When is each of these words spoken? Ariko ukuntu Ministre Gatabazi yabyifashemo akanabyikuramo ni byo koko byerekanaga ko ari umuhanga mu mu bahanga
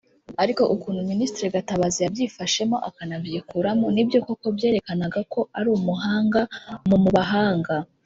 Ariko 0.43 0.63
ukuntu 0.75 1.01
Ministre 1.11 1.45
Gatabazi 1.55 1.99
yabyifashemo 2.05 2.77
akanabyikuramo 2.89 3.85
ni 3.95 4.03
byo 4.07 4.19
koko 4.25 4.47
byerekanaga 4.55 5.19
ko 5.33 5.39
ari 5.57 5.67
umuhanga 5.77 6.41
mu 6.89 6.97
mu 7.05 7.09
bahanga 7.17 7.75